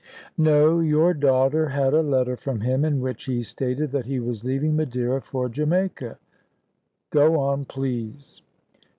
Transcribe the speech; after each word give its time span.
"No; 0.39 0.79
your 0.79 1.13
daughter 1.13 1.69
had 1.69 1.93
a 1.93 2.01
letter 2.01 2.35
from 2.35 2.61
him, 2.61 2.83
in 2.83 3.01
which 3.01 3.25
he 3.25 3.43
stated 3.43 3.91
that 3.91 4.07
he 4.07 4.19
was 4.19 4.43
leaving 4.43 4.75
Madeira 4.75 5.21
for 5.21 5.47
Jamaica. 5.47 6.17
Go 7.11 7.39
on, 7.39 7.65
please." 7.65 8.41